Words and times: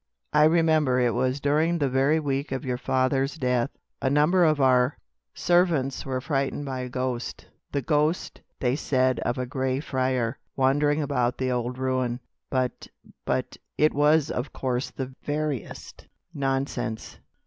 I 0.33 0.45
remember, 0.45 0.99
it 0.99 1.13
was 1.13 1.39
during 1.39 1.77
the 1.77 1.87
very 1.87 2.19
week 2.19 2.51
of 2.51 2.65
your 2.65 2.79
father's 2.79 3.35
death, 3.35 3.69
a 4.01 4.09
number 4.09 4.43
of 4.43 4.59
our 4.59 4.97
servants 5.35 6.07
were 6.07 6.19
frightened 6.19 6.65
by 6.65 6.79
a 6.79 6.89
ghost 6.89 7.45
the 7.71 7.83
ghost, 7.83 8.41
they 8.59 8.75
said, 8.75 9.19
of 9.19 9.37
a 9.37 9.45
gray 9.45 9.79
friar 9.79 10.39
wandering 10.55 11.03
about 11.03 11.37
the 11.37 11.51
old 11.51 11.77
ruin. 11.77 12.19
But 12.49 12.87
but 13.25 13.57
it 13.77 13.93
was, 13.93 14.31
of 14.31 14.51
course, 14.51 14.89
the 14.89 15.13
veriest 15.21 16.07
nonsense." 16.33 17.19